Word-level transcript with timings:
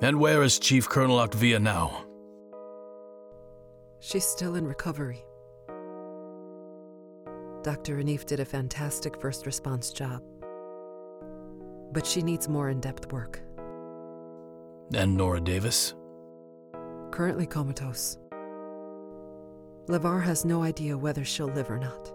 And 0.00 0.20
where 0.20 0.44
is 0.44 0.60
Chief 0.60 0.88
Colonel 0.88 1.18
Octavia 1.18 1.58
now? 1.58 2.04
She's 3.98 4.24
still 4.24 4.54
in 4.54 4.64
recovery. 4.64 5.24
Dr. 7.64 7.96
Hanif 7.96 8.24
did 8.24 8.38
a 8.38 8.44
fantastic 8.44 9.20
first 9.20 9.44
response 9.44 9.90
job. 9.90 10.22
But 11.92 12.06
she 12.06 12.22
needs 12.22 12.48
more 12.48 12.70
in 12.70 12.80
depth 12.80 13.10
work. 13.12 13.40
And 14.94 15.16
Nora 15.16 15.40
Davis? 15.40 15.94
Currently 17.10 17.46
comatose. 17.46 18.18
LeVar 19.86 20.22
has 20.22 20.44
no 20.44 20.62
idea 20.62 20.96
whether 20.96 21.24
she'll 21.24 21.48
live 21.48 21.70
or 21.70 21.78
not. 21.78 22.12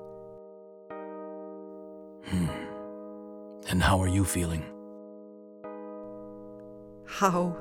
Hmm. 2.27 2.47
And 3.69 3.83
how 3.83 3.99
are 3.99 4.07
you 4.07 4.23
feeling? 4.23 4.63
How 7.05 7.55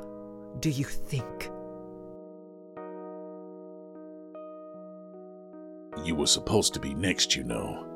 do 0.61 0.71
you 0.71 0.85
think? 0.85 1.51
You 6.05 6.15
were 6.15 6.27
supposed 6.27 6.75
to 6.75 6.81
be 6.81 6.95
next, 6.95 7.37
you 7.37 7.45
know. 7.45 7.87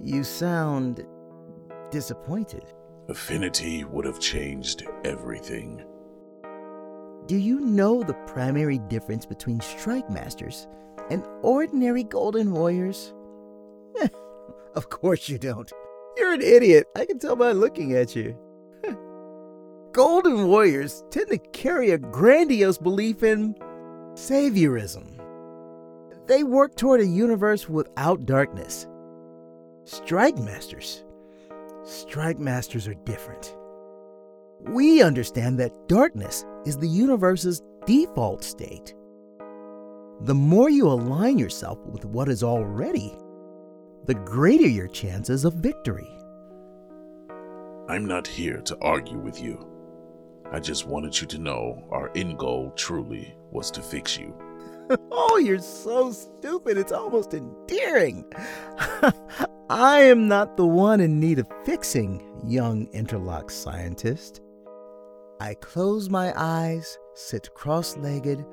You 0.00 0.24
sound 0.24 1.06
disappointed. 1.90 2.64
Affinity 3.08 3.84
would 3.84 4.04
have 4.04 4.18
changed 4.18 4.84
everything. 5.04 5.84
Do 7.26 7.36
you 7.36 7.60
know 7.60 8.02
the 8.02 8.14
primary 8.26 8.78
difference 8.78 9.26
between 9.26 9.60
Strike 9.60 10.10
Masters 10.10 10.68
and 11.10 11.24
ordinary 11.42 12.04
Golden 12.04 12.52
Warriors? 12.52 13.14
of 14.74 14.88
course 14.90 15.28
you 15.28 15.38
don't. 15.38 15.70
You're 16.16 16.34
an 16.34 16.42
idiot. 16.42 16.86
I 16.96 17.04
can 17.04 17.18
tell 17.18 17.36
by 17.36 17.52
looking 17.52 17.92
at 17.94 18.16
you. 18.16 18.36
Golden 19.96 20.48
Warriors 20.48 21.02
tend 21.08 21.30
to 21.30 21.38
carry 21.38 21.92
a 21.92 21.96
grandiose 21.96 22.76
belief 22.76 23.22
in 23.22 23.54
saviorism. 24.12 25.06
They 26.26 26.44
work 26.44 26.76
toward 26.76 27.00
a 27.00 27.06
universe 27.06 27.66
without 27.66 28.26
darkness. 28.26 28.86
Strike 29.84 30.36
Masters. 30.36 31.02
Strike 31.82 32.38
Masters 32.38 32.86
are 32.86 32.92
different. 33.06 33.56
We 34.64 35.00
understand 35.00 35.58
that 35.60 35.88
darkness 35.88 36.44
is 36.66 36.76
the 36.76 36.86
universe's 36.86 37.62
default 37.86 38.44
state. 38.44 38.94
The 40.20 40.34
more 40.34 40.68
you 40.68 40.88
align 40.88 41.38
yourself 41.38 41.78
with 41.86 42.04
what 42.04 42.28
is 42.28 42.42
already, 42.42 43.16
the 44.04 44.14
greater 44.14 44.68
your 44.68 44.88
chances 44.88 45.46
of 45.46 45.54
victory. 45.54 46.10
I'm 47.88 48.04
not 48.04 48.26
here 48.26 48.60
to 48.60 48.76
argue 48.82 49.16
with 49.16 49.40
you. 49.40 49.75
I 50.52 50.60
just 50.60 50.86
wanted 50.86 51.20
you 51.20 51.26
to 51.28 51.38
know 51.38 51.84
our 51.90 52.10
end 52.14 52.38
goal 52.38 52.72
truly 52.76 53.36
was 53.50 53.70
to 53.72 53.82
fix 53.82 54.16
you. 54.16 54.34
oh, 55.10 55.38
you're 55.38 55.58
so 55.58 56.12
stupid, 56.12 56.78
it's 56.78 56.92
almost 56.92 57.34
endearing. 57.34 58.24
I 59.68 60.00
am 60.00 60.28
not 60.28 60.56
the 60.56 60.66
one 60.66 61.00
in 61.00 61.18
need 61.18 61.40
of 61.40 61.48
fixing, 61.64 62.24
young 62.44 62.86
interlock 62.92 63.50
scientist. 63.50 64.40
I 65.40 65.54
close 65.54 66.08
my 66.08 66.32
eyes, 66.36 66.96
sit 67.14 67.52
cross 67.54 67.96
legged, 67.96 68.44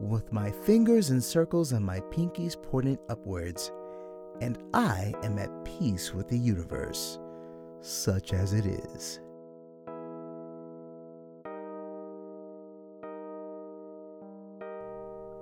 with 0.00 0.32
my 0.32 0.50
fingers 0.50 1.10
in 1.10 1.20
circles 1.20 1.72
and 1.72 1.84
my 1.84 2.00
pinkies 2.00 2.60
pointed 2.60 2.98
upwards, 3.08 3.70
and 4.40 4.58
I 4.74 5.14
am 5.22 5.38
at 5.38 5.64
peace 5.64 6.12
with 6.12 6.28
the 6.28 6.38
universe, 6.38 7.18
such 7.80 8.32
as 8.32 8.52
it 8.52 8.66
is. 8.66 9.20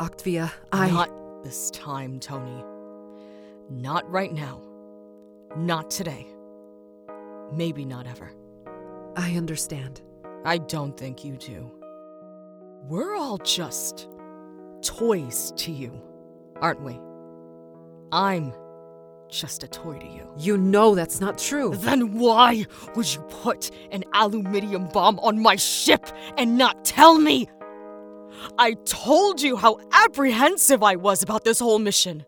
Octavia, 0.00 0.52
I. 0.72 0.90
Not 0.90 1.10
this 1.44 1.70
time, 1.70 2.18
Tony. 2.20 2.64
Not 3.70 4.10
right 4.10 4.32
now. 4.32 4.60
Not 5.56 5.90
today. 5.90 6.26
Maybe 7.52 7.84
not 7.84 8.06
ever. 8.06 8.32
I 9.16 9.36
understand. 9.36 10.02
I 10.44 10.58
don't 10.58 10.96
think 10.96 11.24
you 11.24 11.36
do. 11.36 11.70
We're 12.88 13.16
all 13.16 13.38
just 13.38 14.08
toys 14.82 15.52
to 15.56 15.72
you, 15.72 16.02
aren't 16.60 16.82
we? 16.82 16.98
I'm 18.12 18.52
just 19.30 19.62
a 19.62 19.68
toy 19.68 19.98
to 19.98 20.06
you. 20.06 20.28
You 20.36 20.58
know 20.58 20.94
that's 20.94 21.20
not 21.20 21.38
true. 21.38 21.74
Then 21.76 22.18
why 22.18 22.66
would 22.94 23.12
you 23.12 23.20
put 23.22 23.70
an 23.90 24.04
aluminium 24.12 24.88
bomb 24.88 25.18
on 25.20 25.40
my 25.40 25.56
ship 25.56 26.06
and 26.36 26.58
not 26.58 26.84
tell 26.84 27.18
me? 27.18 27.48
I 28.58 28.74
told 28.84 29.42
you 29.42 29.56
how 29.56 29.78
apprehensive 29.92 30.82
I 30.82 30.96
was 30.96 31.22
about 31.22 31.44
this 31.44 31.58
whole 31.58 31.78
mission. 31.78 32.24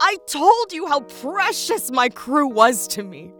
I 0.00 0.16
told 0.26 0.72
you 0.72 0.86
how 0.86 1.00
precious 1.00 1.90
my 1.90 2.08
crew 2.08 2.46
was 2.46 2.86
to 2.88 3.02
me. 3.02 3.32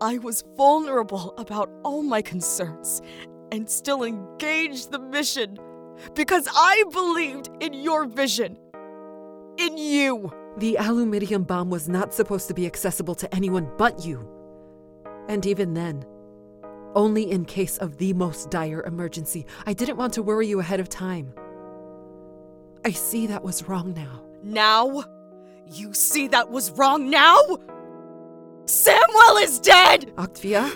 I 0.00 0.18
was 0.18 0.42
vulnerable 0.56 1.34
about 1.38 1.70
all 1.84 2.02
my 2.02 2.22
concerns 2.22 3.00
and 3.52 3.68
still 3.68 4.02
engaged 4.02 4.90
the 4.90 4.98
mission 4.98 5.58
because 6.14 6.48
I 6.54 6.84
believed 6.90 7.50
in 7.60 7.72
your 7.72 8.06
vision. 8.06 8.58
In 9.58 9.76
you. 9.76 10.32
The 10.58 10.76
aluminium 10.76 11.44
bomb 11.44 11.70
was 11.70 11.88
not 11.88 12.12
supposed 12.12 12.48
to 12.48 12.54
be 12.54 12.66
accessible 12.66 13.14
to 13.16 13.34
anyone 13.34 13.70
but 13.78 14.04
you. 14.04 14.28
And 15.28 15.46
even 15.46 15.72
then, 15.74 16.04
only 16.94 17.30
in 17.30 17.44
case 17.44 17.78
of 17.78 17.98
the 17.98 18.12
most 18.12 18.50
dire 18.50 18.82
emergency. 18.82 19.46
I 19.66 19.72
didn't 19.72 19.96
want 19.96 20.12
to 20.14 20.22
worry 20.22 20.46
you 20.46 20.60
ahead 20.60 20.80
of 20.80 20.88
time. 20.88 21.32
I 22.84 22.90
see 22.90 23.26
that 23.28 23.44
was 23.44 23.68
wrong 23.68 23.94
now. 23.94 24.22
Now? 24.42 25.04
You 25.66 25.94
see 25.94 26.28
that 26.28 26.50
was 26.50 26.70
wrong 26.72 27.08
now? 27.10 27.38
Samuel 28.66 29.36
is 29.38 29.58
dead! 29.58 30.12
Octavia? 30.18 30.70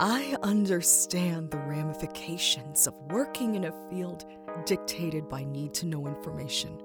I 0.00 0.36
understand 0.42 1.50
the 1.50 1.58
ramifications 1.58 2.86
of 2.86 2.94
working 3.10 3.56
in 3.56 3.64
a 3.64 3.88
field 3.90 4.24
dictated 4.64 5.28
by 5.28 5.44
need 5.44 5.74
to 5.74 5.86
know 5.86 6.06
information. 6.06 6.80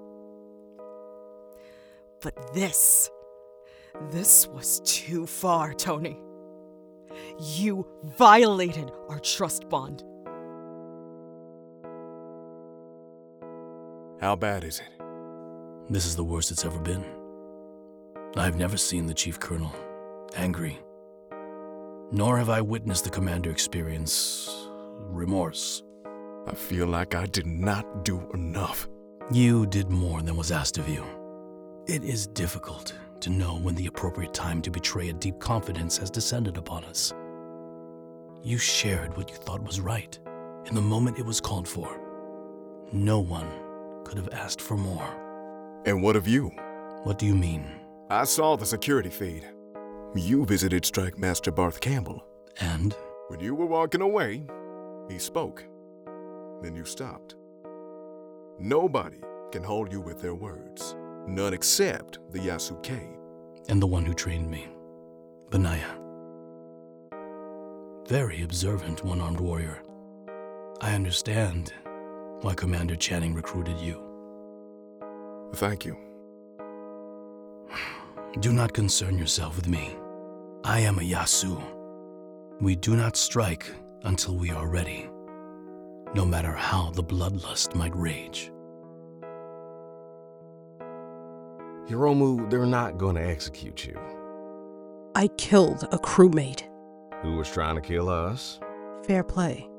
But 2.21 2.53
this, 2.53 3.09
this 4.11 4.47
was 4.47 4.81
too 4.85 5.25
far, 5.25 5.73
Tony. 5.73 6.19
You 7.39 7.87
violated 8.17 8.91
our 9.09 9.19
trust 9.19 9.69
bond. 9.69 10.03
How 14.19 14.35
bad 14.35 14.63
is 14.63 14.79
it? 14.79 15.03
This 15.89 16.05
is 16.05 16.15
the 16.15 16.23
worst 16.23 16.51
it's 16.51 16.65
ever 16.65 16.79
been. 16.79 17.03
I've 18.35 18.57
never 18.57 18.77
seen 18.77 19.05
the 19.05 19.13
Chief 19.13 19.39
Colonel 19.39 19.73
angry, 20.35 20.79
nor 22.11 22.37
have 22.37 22.49
I 22.49 22.61
witnessed 22.61 23.03
the 23.03 23.09
commander 23.09 23.51
experience 23.51 24.67
remorse. 24.99 25.83
I 26.47 26.55
feel 26.55 26.87
like 26.87 27.15
I 27.15 27.25
did 27.25 27.45
not 27.45 28.03
do 28.03 28.27
enough. 28.33 28.87
You 29.31 29.65
did 29.65 29.89
more 29.89 30.21
than 30.21 30.35
was 30.35 30.51
asked 30.51 30.77
of 30.77 30.89
you. 30.89 31.03
It 31.85 32.03
is 32.03 32.27
difficult 32.27 32.93
to 33.23 33.29
know 33.29 33.57
when 33.59 33.73
the 33.75 33.87
appropriate 33.87 34.33
time 34.33 34.61
to 34.61 34.69
betray 34.69 35.07
a 35.07 35.13
deep 35.13 35.39
confidence 35.39 35.97
has 35.97 36.11
descended 36.11 36.57
upon 36.57 36.83
us. 36.83 37.13
You 38.43 38.57
shared 38.57 39.15
what 39.15 39.29
you 39.29 39.37
thought 39.37 39.63
was 39.63 39.79
right 39.79 40.19
in 40.65 40.75
the 40.75 40.81
moment 40.81 41.17
it 41.17 41.25
was 41.25 41.39
called 41.39 41.65
for. 41.65 42.01
No 42.91 43.21
one 43.21 43.49
could 44.03 44.17
have 44.17 44.27
asked 44.33 44.59
for 44.59 44.75
more. 44.75 45.07
And 45.85 46.03
what 46.03 46.17
of 46.17 46.27
you? 46.27 46.49
What 47.03 47.17
do 47.17 47.25
you 47.25 47.33
mean? 47.33 47.65
I 48.09 48.25
saw 48.25 48.57
the 48.57 48.65
security 48.65 49.09
feed. 49.09 49.45
You 50.15 50.45
visited 50.45 50.83
Strike 50.83 51.17
Master 51.17 51.51
Barth 51.51 51.79
Campbell. 51.79 52.25
And? 52.59 52.93
When 53.29 53.39
you 53.39 53.55
were 53.55 53.65
walking 53.65 54.01
away, 54.01 54.45
he 55.09 55.17
spoke. 55.17 55.63
Then 56.61 56.75
you 56.75 56.83
stopped. 56.83 57.35
Nobody 58.59 59.21
can 59.53 59.63
hold 59.63 59.93
you 59.93 60.01
with 60.01 60.21
their 60.21 60.35
words. 60.35 60.97
None 61.27 61.53
except 61.53 62.19
the 62.31 62.39
Yasuke. 62.39 63.17
And 63.69 63.81
the 63.81 63.87
one 63.87 64.05
who 64.05 64.13
trained 64.13 64.49
me, 64.51 64.67
Benaya. 65.49 65.99
Very 68.07 68.43
observant 68.43 69.05
one 69.05 69.21
armed 69.21 69.39
warrior. 69.39 69.81
I 70.81 70.93
understand 70.93 71.73
why 72.41 72.53
Commander 72.55 72.97
Channing 72.97 73.33
recruited 73.33 73.79
you. 73.79 74.03
Thank 75.55 75.85
you. 75.85 75.97
Do 78.39 78.51
not 78.51 78.73
concern 78.73 79.17
yourself 79.17 79.55
with 79.55 79.69
me. 79.69 79.95
I 80.65 80.79
am 80.79 80.97
a 80.97 81.03
Yasu. 81.03 81.61
We 82.59 82.75
do 82.75 82.95
not 82.95 83.15
strike 83.15 83.67
until 84.03 84.35
we 84.35 84.49
are 84.49 84.67
ready, 84.67 85.09
no 86.15 86.25
matter 86.25 86.51
how 86.51 86.91
the 86.91 87.03
bloodlust 87.03 87.75
might 87.75 87.95
rage. 87.95 88.52
Hiromu, 91.87 92.49
they're 92.49 92.65
not 92.65 92.97
going 92.97 93.15
to 93.15 93.25
execute 93.25 93.85
you. 93.85 93.99
I 95.15 95.27
killed 95.37 95.87
a 95.91 95.97
crewmate. 95.97 96.63
Who 97.21 97.35
was 97.37 97.49
trying 97.49 97.75
to 97.75 97.81
kill 97.81 98.09
us? 98.09 98.59
Fair 99.05 99.23
play. 99.23 99.69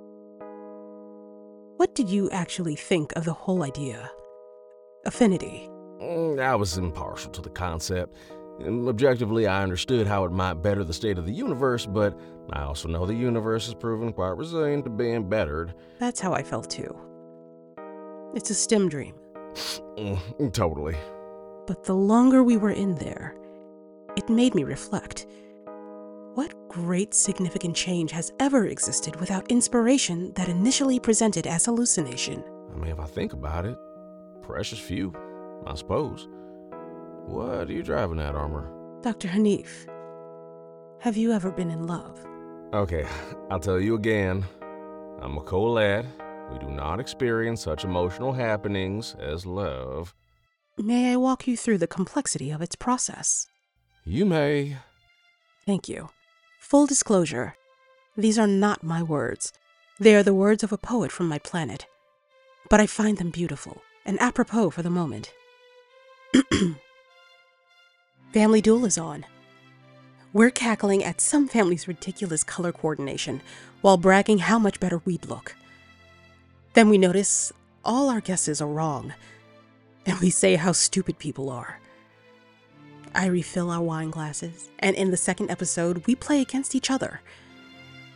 What 1.76 1.94
did 1.94 2.08
you 2.08 2.30
actually 2.30 2.76
think 2.76 3.12
of 3.16 3.24
the 3.24 3.32
whole 3.32 3.62
idea? 3.62 4.10
Affinity. 5.06 5.68
Mm, 6.00 6.40
I 6.40 6.54
was 6.54 6.78
impartial 6.78 7.30
to 7.32 7.42
the 7.42 7.50
concept. 7.50 8.16
Um, 8.64 8.86
Objectively, 8.88 9.46
I 9.46 9.62
understood 9.62 10.06
how 10.06 10.24
it 10.24 10.30
might 10.30 10.54
better 10.62 10.84
the 10.84 10.92
state 10.92 11.18
of 11.18 11.26
the 11.26 11.32
universe, 11.32 11.86
but 11.86 12.16
I 12.52 12.62
also 12.62 12.88
know 12.88 13.04
the 13.06 13.14
universe 13.14 13.64
has 13.66 13.74
proven 13.74 14.12
quite 14.12 14.36
resilient 14.36 14.84
to 14.84 14.90
being 14.90 15.28
bettered. 15.28 15.74
That's 15.98 16.20
how 16.20 16.32
I 16.32 16.42
felt 16.42 16.70
too. 16.70 16.96
It's 18.34 18.50
a 18.50 18.54
stim 18.54 18.88
dream. 18.88 19.14
Mm, 19.96 20.52
totally. 20.52 20.96
But 21.66 21.84
the 21.84 21.94
longer 21.94 22.42
we 22.42 22.56
were 22.56 22.70
in 22.70 22.94
there, 22.96 23.34
it 24.16 24.28
made 24.28 24.54
me 24.54 24.64
reflect. 24.64 25.26
What 26.34 26.52
great 26.68 27.14
significant 27.14 27.76
change 27.76 28.10
has 28.10 28.32
ever 28.40 28.66
existed 28.66 29.16
without 29.16 29.50
inspiration 29.50 30.32
that 30.34 30.48
initially 30.48 30.98
presented 30.98 31.46
as 31.46 31.64
hallucination? 31.64 32.42
I 32.72 32.76
mean, 32.76 32.90
if 32.90 32.98
I 32.98 33.06
think 33.06 33.32
about 33.32 33.64
it, 33.64 33.78
precious 34.42 34.78
few, 34.78 35.14
I 35.66 35.74
suppose. 35.74 36.28
What 37.26 37.68
are 37.68 37.72
you 37.72 37.82
driving 37.82 38.20
at, 38.20 38.34
Armor? 38.34 38.70
Dr. 39.02 39.28
Hanif, 39.28 39.88
have 41.00 41.16
you 41.16 41.32
ever 41.32 41.50
been 41.50 41.70
in 41.70 41.86
love? 41.86 42.24
Okay, 42.74 43.06
I'll 43.50 43.60
tell 43.60 43.80
you 43.80 43.94
again. 43.94 44.44
I'm 45.22 45.38
a 45.38 45.42
co-lad. 45.42 46.06
We 46.52 46.58
do 46.58 46.68
not 46.68 47.00
experience 47.00 47.62
such 47.62 47.84
emotional 47.84 48.32
happenings 48.32 49.14
as 49.18 49.46
love. 49.46 50.14
May 50.76 51.12
I 51.12 51.16
walk 51.16 51.46
you 51.46 51.56
through 51.56 51.78
the 51.78 51.86
complexity 51.86 52.50
of 52.50 52.60
its 52.60 52.74
process? 52.74 53.46
You 54.04 54.24
may. 54.24 54.78
Thank 55.64 55.88
you. 55.88 56.10
Full 56.60 56.86
disclosure 56.86 57.54
these 58.16 58.38
are 58.38 58.46
not 58.46 58.84
my 58.84 59.02
words. 59.02 59.52
They 59.98 60.14
are 60.14 60.22
the 60.22 60.34
words 60.34 60.62
of 60.62 60.72
a 60.72 60.78
poet 60.78 61.10
from 61.10 61.28
my 61.28 61.38
planet. 61.38 61.86
But 62.70 62.80
I 62.80 62.86
find 62.86 63.18
them 63.18 63.30
beautiful 63.30 63.82
and 64.06 64.20
apropos 64.20 64.70
for 64.70 64.82
the 64.82 64.90
moment. 64.90 65.32
Family 68.32 68.60
Duel 68.60 68.84
is 68.84 68.98
on. 68.98 69.26
We're 70.32 70.50
cackling 70.50 71.02
at 71.02 71.20
some 71.20 71.48
family's 71.48 71.88
ridiculous 71.88 72.44
color 72.44 72.70
coordination 72.70 73.42
while 73.80 73.96
bragging 73.96 74.38
how 74.38 74.60
much 74.60 74.78
better 74.78 75.00
we'd 75.04 75.26
look. 75.26 75.56
Then 76.74 76.88
we 76.88 76.98
notice 76.98 77.52
all 77.84 78.10
our 78.10 78.20
guesses 78.20 78.60
are 78.60 78.68
wrong, 78.68 79.12
and 80.06 80.18
we 80.20 80.30
say 80.30 80.56
how 80.56 80.72
stupid 80.72 81.18
people 81.18 81.50
are. 81.50 81.80
I 83.14 83.26
refill 83.26 83.70
our 83.70 83.82
wine 83.82 84.10
glasses, 84.10 84.70
and 84.80 84.96
in 84.96 85.10
the 85.10 85.16
second 85.16 85.50
episode, 85.50 86.06
we 86.06 86.14
play 86.14 86.40
against 86.40 86.74
each 86.74 86.90
other, 86.90 87.20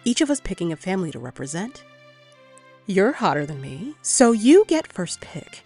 each 0.04 0.20
of 0.20 0.30
us 0.30 0.40
picking 0.40 0.72
a 0.72 0.76
family 0.76 1.10
to 1.12 1.18
represent. 1.18 1.84
You're 2.86 3.12
hotter 3.12 3.46
than 3.46 3.60
me, 3.60 3.94
so 4.02 4.32
you 4.32 4.64
get 4.66 4.92
first 4.92 5.20
pick. 5.20 5.62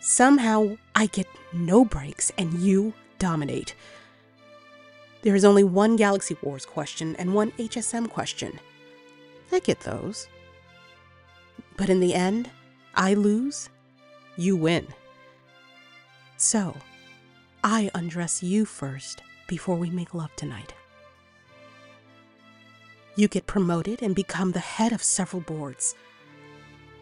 Somehow, 0.00 0.76
I 0.94 1.06
get 1.06 1.26
no 1.52 1.84
breaks 1.84 2.32
and 2.38 2.54
you 2.54 2.94
dominate. 3.18 3.74
There 5.22 5.36
is 5.36 5.44
only 5.44 5.62
one 5.62 5.96
Galaxy 5.96 6.36
Wars 6.42 6.66
question 6.66 7.14
and 7.16 7.34
one 7.34 7.52
HSM 7.52 8.08
question. 8.08 8.58
I 9.52 9.60
get 9.60 9.80
those. 9.80 10.26
But 11.76 11.88
in 11.88 12.00
the 12.00 12.14
end, 12.14 12.50
I 12.94 13.14
lose, 13.14 13.68
you 14.36 14.56
win. 14.56 14.88
So, 16.42 16.74
I 17.62 17.88
undress 17.94 18.42
you 18.42 18.64
first 18.64 19.22
before 19.46 19.76
we 19.76 19.90
make 19.90 20.12
love 20.12 20.34
tonight. 20.34 20.74
You 23.14 23.28
get 23.28 23.46
promoted 23.46 24.02
and 24.02 24.12
become 24.12 24.50
the 24.50 24.58
head 24.58 24.92
of 24.92 25.04
several 25.04 25.40
boards. 25.40 25.94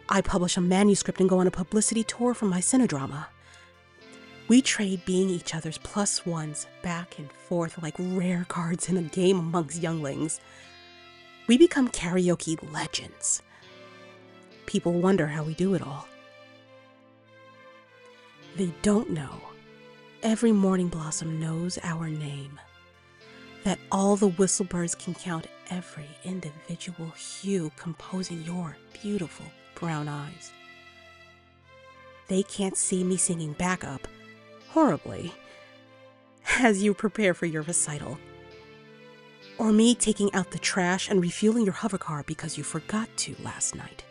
I 0.07 0.21
publish 0.21 0.57
a 0.57 0.61
manuscript 0.61 1.19
and 1.19 1.27
go 1.27 1.39
on 1.39 1.47
a 1.47 1.51
publicity 1.51 2.03
tour 2.03 2.35
for 2.35 2.45
my 2.45 2.59
cinedrama. 2.59 3.25
We 4.47 4.61
trade 4.61 5.05
being 5.05 5.31
each 5.31 5.55
other's 5.55 5.79
plus 5.79 6.23
ones 6.23 6.67
back 6.83 7.17
and 7.17 7.31
forth 7.31 7.81
like 7.81 7.95
rare 7.97 8.45
cards 8.47 8.89
in 8.89 8.97
a 8.97 9.01
game 9.01 9.39
amongst 9.39 9.81
younglings. 9.81 10.39
We 11.47 11.57
become 11.57 11.89
karaoke 11.89 12.59
legends. 12.71 13.41
People 14.67 14.93
wonder 15.01 15.25
how 15.25 15.41
we 15.41 15.55
do 15.55 15.73
it 15.73 15.81
all. 15.81 16.05
They 18.55 18.73
don't 18.81 19.09
know. 19.09 19.41
Every 20.23 20.51
morning 20.51 20.87
blossom 20.87 21.39
knows 21.39 21.79
our 21.83 22.09
name. 22.09 22.59
That 23.63 23.79
all 23.91 24.15
the 24.15 24.29
whistlebirds 24.29 24.97
can 24.97 25.13
count 25.13 25.47
every 25.69 26.09
individual 26.23 27.09
hue 27.11 27.71
composing 27.77 28.43
your 28.43 28.75
beautiful 29.01 29.45
brown 29.75 30.07
eyes. 30.07 30.51
They 32.27 32.43
can't 32.43 32.77
see 32.77 33.03
me 33.03 33.17
singing 33.17 33.53
backup, 33.53 34.07
horribly, 34.69 35.33
as 36.59 36.83
you 36.83 36.93
prepare 36.93 37.33
for 37.33 37.45
your 37.45 37.63
recital. 37.63 38.17
Or 39.57 39.71
me 39.71 39.95
taking 39.95 40.33
out 40.33 40.51
the 40.51 40.59
trash 40.59 41.09
and 41.09 41.21
refueling 41.21 41.65
your 41.65 41.73
hovercar 41.73 42.25
because 42.25 42.57
you 42.57 42.63
forgot 42.63 43.09
to 43.17 43.35
last 43.43 43.75
night. 43.75 44.03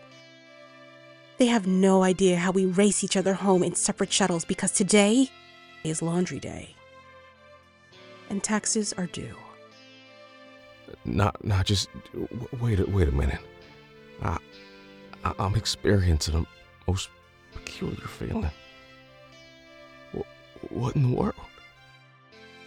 They 1.41 1.47
have 1.47 1.67
no 1.67 2.03
idea 2.03 2.37
how 2.37 2.51
we 2.51 2.67
race 2.67 3.03
each 3.03 3.17
other 3.17 3.33
home 3.33 3.63
in 3.63 3.75
separate 3.75 4.13
shuttles 4.13 4.45
because 4.45 4.73
today 4.73 5.31
is 5.83 6.03
laundry 6.03 6.39
day. 6.39 6.77
And 8.29 8.45
taxes 8.45 8.93
are 8.93 9.07
due. 9.07 9.35
Not, 11.07 11.43
not 11.43 11.65
just. 11.65 11.89
Wait, 12.61 12.79
a- 12.79 12.85
wait 12.85 13.09
a 13.09 13.13
minute. 13.13 13.39
I, 14.21 14.37
I, 15.25 15.33
I'm 15.39 15.55
experiencing 15.55 16.35
a 16.35 16.45
most 16.87 17.09
peculiar 17.55 17.97
feeling. 18.07 18.51
What, 20.13 20.27
what 20.69 20.95
in 20.95 21.11
the 21.11 21.17
world? 21.17 21.35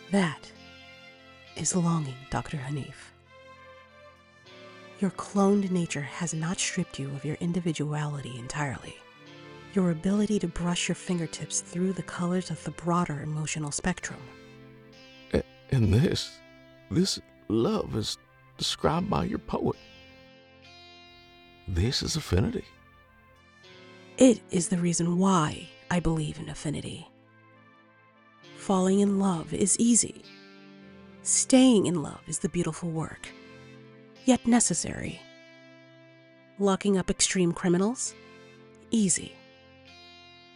That 0.09 0.51
is 1.55 1.75
longing, 1.75 2.15
Dr. 2.31 2.57
Hanif. 2.57 3.12
Your 5.03 5.11
cloned 5.11 5.69
nature 5.69 6.03
has 6.03 6.33
not 6.33 6.57
stripped 6.61 6.97
you 6.97 7.09
of 7.09 7.25
your 7.25 7.35
individuality 7.41 8.39
entirely. 8.39 8.95
Your 9.73 9.91
ability 9.91 10.39
to 10.39 10.47
brush 10.47 10.87
your 10.87 10.95
fingertips 10.95 11.59
through 11.59 11.91
the 11.91 12.03
colors 12.03 12.49
of 12.49 12.63
the 12.63 12.71
broader 12.71 13.19
emotional 13.21 13.73
spectrum. 13.73 14.21
And 15.71 15.93
this, 15.93 16.39
this 16.89 17.19
love 17.49 17.97
is 17.97 18.17
described 18.57 19.09
by 19.09 19.25
your 19.25 19.39
poet. 19.39 19.75
This 21.67 22.01
is 22.01 22.15
affinity. 22.15 22.63
It 24.17 24.39
is 24.51 24.69
the 24.69 24.77
reason 24.77 25.17
why 25.17 25.67
I 25.91 25.99
believe 25.99 26.39
in 26.39 26.47
affinity. 26.47 27.09
Falling 28.55 29.01
in 29.01 29.19
love 29.19 29.53
is 29.53 29.77
easy. 29.77 30.23
Staying 31.23 31.87
in 31.87 32.01
love 32.01 32.21
is 32.25 32.39
the 32.39 32.47
beautiful 32.47 32.89
work, 32.89 33.27
yet 34.25 34.45
necessary. 34.47 35.21
Locking 36.59 36.97
up 36.97 37.09
extreme 37.09 37.51
criminals? 37.51 38.13
Easy. 38.91 39.33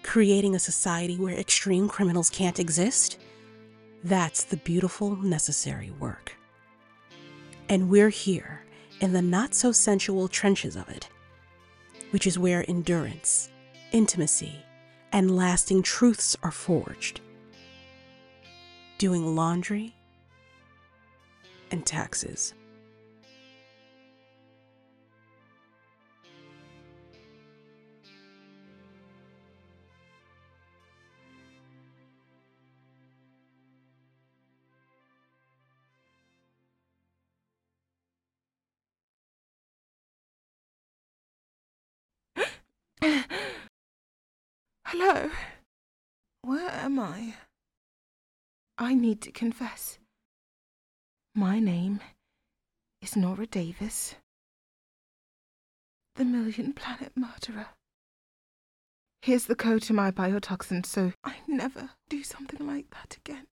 Creating 0.04 0.56
a 0.56 0.60
society 0.60 1.18
where 1.18 1.36
extreme 1.36 1.88
criminals 1.90 2.30
can't 2.30 2.60
exist? 2.60 3.20
That's 4.04 4.44
the 4.44 4.58
beautiful, 4.58 5.16
necessary 5.16 5.92
work. 6.00 6.34
And 7.68 7.90
we're 7.90 8.10
here 8.10 8.64
in 9.02 9.14
the 9.14 9.22
not 9.22 9.54
so 9.54 9.72
sensual 9.72 10.28
trenches 10.28 10.76
of 10.76 10.88
it 10.90 11.10
which 12.12 12.28
is 12.28 12.40
where 12.40 12.66
endurance, 12.70 13.50
intimacy, 13.92 14.56
and 15.12 15.36
lasting 15.36 15.84
truths 15.84 16.36
are 16.44 16.52
forged. 16.52 17.22
Doing 18.98 19.36
laundry 19.36 19.96
and 21.72 21.86
taxes. 21.86 22.54
Hello. 44.92 45.30
Where 46.44 46.70
am 46.70 46.98
I? 46.98 47.34
I 48.78 48.94
need 48.94 49.22
to 49.24 49.34
confess. 49.34 50.00
My 51.36 51.60
name 51.60 52.00
is 53.02 53.18
Nora 53.18 53.48
Davis, 53.48 54.16
the 56.16 56.24
Million 56.24 56.72
Planet 56.72 57.12
Murderer. 57.18 57.68
Here's 59.22 59.44
the 59.48 59.56
code 59.56 59.82
to 59.82 59.94
my 59.94 60.10
biotoxin 60.10 60.86
so 60.86 61.12
I 61.22 61.34
never 61.50 61.90
do 62.08 62.24
something 62.24 62.66
like 62.66 62.86
that 62.92 63.18
again. 63.18 63.48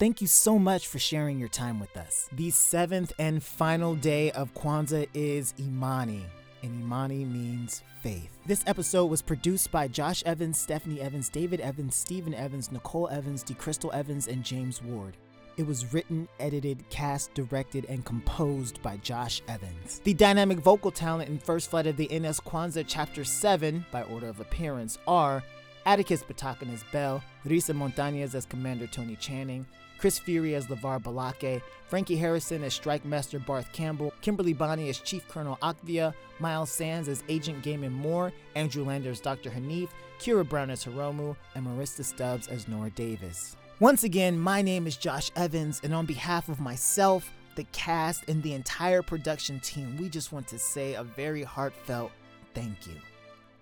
Thank 0.00 0.20
you 0.20 0.26
so 0.26 0.58
much 0.58 0.88
for 0.88 0.98
sharing 0.98 1.38
your 1.38 1.48
time 1.50 1.78
with 1.78 1.96
us. 1.96 2.28
The 2.32 2.50
seventh 2.50 3.12
and 3.20 3.40
final 3.44 3.94
day 3.94 4.32
of 4.32 4.52
Kwanzaa 4.54 5.06
is 5.14 5.54
Imani, 5.60 6.26
and 6.66 6.82
Imani 6.82 7.24
means 7.24 7.82
faith. 8.02 8.28
This 8.44 8.64
episode 8.66 9.06
was 9.06 9.22
produced 9.22 9.70
by 9.70 9.88
Josh 9.88 10.22
Evans, 10.24 10.58
Stephanie 10.58 11.00
Evans, 11.00 11.28
David 11.28 11.60
Evans, 11.60 11.94
Stephen 11.94 12.34
Evans, 12.34 12.70
Nicole 12.70 13.08
Evans, 13.08 13.42
DeCrystal 13.44 13.94
Evans, 13.94 14.28
and 14.28 14.44
James 14.44 14.82
Ward. 14.82 15.16
It 15.56 15.66
was 15.66 15.94
written, 15.94 16.28
edited, 16.38 16.86
cast, 16.90 17.32
directed, 17.32 17.86
and 17.86 18.04
composed 18.04 18.82
by 18.82 18.98
Josh 18.98 19.40
Evans. 19.48 20.00
The 20.04 20.12
dynamic 20.12 20.58
vocal 20.58 20.90
talent 20.90 21.30
in 21.30 21.38
First 21.38 21.70
Flight 21.70 21.86
of 21.86 21.96
the 21.96 22.08
NS 22.12 22.40
Kwanzaa 22.40 22.84
Chapter 22.86 23.24
7, 23.24 23.86
by 23.90 24.02
order 24.02 24.28
of 24.28 24.40
appearance, 24.40 24.98
are 25.06 25.42
Atticus 25.86 26.22
Batakan 26.24 26.74
as 26.74 26.84
Bell, 26.92 27.22
Risa 27.46 27.74
Montañez 27.74 28.34
as 28.34 28.44
Commander 28.44 28.86
Tony 28.86 29.16
Channing, 29.16 29.64
Chris 29.98 30.18
Fury 30.18 30.54
as 30.54 30.66
LeVar 30.66 31.02
Balake, 31.02 31.62
Frankie 31.88 32.16
Harrison 32.16 32.64
as 32.64 32.74
Strike 32.74 33.04
Master 33.04 33.38
Barth 33.38 33.72
Campbell, 33.72 34.12
Kimberly 34.20 34.52
Bonney 34.52 34.88
as 34.88 34.98
Chief 34.98 35.26
Colonel 35.28 35.58
Octavia, 35.62 36.14
Miles 36.38 36.70
Sands 36.70 37.08
as 37.08 37.22
Agent 37.28 37.64
Gaiman 37.64 37.92
Moore, 37.92 38.32
Andrew 38.54 38.84
Lander 38.84 39.10
as 39.10 39.20
Dr. 39.20 39.50
Hanif, 39.50 39.88
Kira 40.18 40.48
Brown 40.48 40.70
as 40.70 40.84
Hiromu, 40.84 41.36
and 41.54 41.66
Marista 41.66 42.04
Stubbs 42.04 42.48
as 42.48 42.68
Nora 42.68 42.90
Davis. 42.90 43.56
Once 43.78 44.04
again, 44.04 44.38
my 44.38 44.62
name 44.62 44.86
is 44.86 44.96
Josh 44.96 45.30
Evans, 45.36 45.80
and 45.84 45.94
on 45.94 46.06
behalf 46.06 46.48
of 46.48 46.60
myself, 46.60 47.30
the 47.56 47.64
cast, 47.72 48.28
and 48.28 48.42
the 48.42 48.54
entire 48.54 49.02
production 49.02 49.60
team, 49.60 49.96
we 49.98 50.08
just 50.08 50.32
want 50.32 50.46
to 50.48 50.58
say 50.58 50.94
a 50.94 51.04
very 51.04 51.42
heartfelt 51.42 52.10
thank 52.54 52.86
you. 52.86 52.94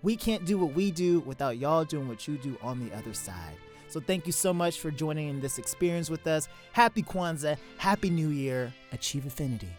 We 0.03 0.15
can't 0.15 0.45
do 0.45 0.57
what 0.57 0.73
we 0.73 0.91
do 0.91 1.19
without 1.21 1.57
y'all 1.57 1.83
doing 1.83 2.07
what 2.07 2.27
you 2.27 2.37
do 2.37 2.57
on 2.61 2.79
the 2.79 2.95
other 2.95 3.13
side. 3.13 3.57
So 3.87 3.99
thank 3.99 4.25
you 4.25 4.31
so 4.31 4.53
much 4.53 4.79
for 4.79 4.91
joining 4.91 5.29
in 5.29 5.39
this 5.39 5.57
experience 5.57 6.09
with 6.09 6.27
us. 6.27 6.47
Happy 6.73 7.03
Kwanzaa, 7.03 7.57
Happy 7.77 8.09
New 8.09 8.29
Year, 8.29 8.73
achieve 8.91 9.25
affinity, 9.25 9.69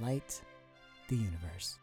light 0.00 0.40
the 1.08 1.16
universe. 1.16 1.78